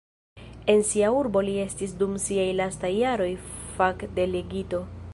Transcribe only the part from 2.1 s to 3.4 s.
siaj lastaj jaroj